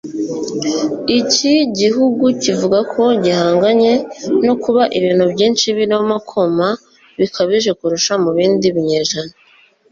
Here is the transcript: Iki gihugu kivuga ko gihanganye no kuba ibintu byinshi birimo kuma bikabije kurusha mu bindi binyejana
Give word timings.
Iki 1.19 1.53
gihugu 1.79 2.25
kivuga 2.43 2.79
ko 2.93 3.03
gihanganye 3.23 3.93
no 4.45 4.53
kuba 4.63 4.83
ibintu 4.97 5.23
byinshi 5.33 5.65
birimo 5.77 6.15
kuma 6.29 6.67
bikabije 7.19 7.71
kurusha 7.79 8.13
mu 8.23 8.29
bindi 8.37 8.67
binyejana 8.75 9.33